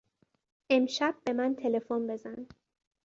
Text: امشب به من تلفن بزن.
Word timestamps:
امشب 0.69 1.15
به 1.25 1.33
من 1.33 1.55
تلفن 1.55 2.07
بزن. 2.07 2.47